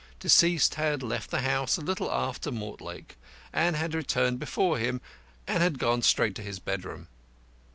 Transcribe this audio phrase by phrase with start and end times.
[0.19, 3.17] Deceased had left the house a little after Mortlake,
[3.53, 4.99] but had returned before him,
[5.45, 7.07] and had gone straight to his bedroom.